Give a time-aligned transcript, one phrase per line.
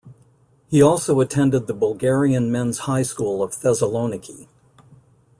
[0.67, 4.47] He also attended the Bulgarian Men's High School of Thessaloniki.